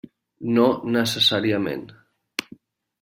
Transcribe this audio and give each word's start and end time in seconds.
No 0.53 0.63
necessàriament. 0.95 1.85